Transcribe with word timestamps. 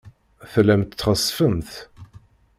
Tellamt 0.51 0.91
txessfemt. 0.99 1.71